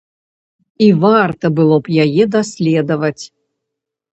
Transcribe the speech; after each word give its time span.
І 0.85 0.87
варта 1.03 1.45
было 1.61 1.75
б 1.89 2.07
яе 2.07 2.23
даследаваць. 2.37 3.23